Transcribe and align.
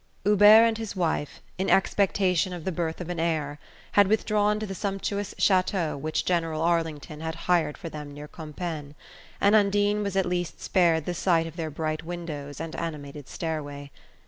Hubert 0.25 0.63
and 0.65 0.79
his 0.79 0.95
wife, 0.95 1.43
in 1.59 1.69
expectation 1.69 2.53
of 2.53 2.65
the 2.65 2.71
birth 2.71 2.99
of 3.01 3.09
an 3.11 3.19
heir, 3.19 3.59
had 3.91 4.07
withdrawn 4.07 4.59
to 4.59 4.65
the 4.65 4.73
sumptuous 4.73 5.35
chateau 5.37 5.95
which 5.95 6.25
General 6.25 6.63
Arlington 6.63 7.19
had 7.19 7.35
hired 7.45 7.77
for 7.77 7.87
them 7.87 8.11
near 8.11 8.27
Compiegne, 8.27 8.95
and 9.39 9.53
Undine 9.53 10.01
was 10.01 10.15
at 10.15 10.25
least 10.25 10.59
spared 10.59 11.05
the 11.05 11.13
sight 11.13 11.45
of 11.45 11.55
their 11.55 11.69
bright 11.69 12.01
windows 12.03 12.59
and 12.59 12.75
animated 12.75 13.27
stairway. 13.29 13.91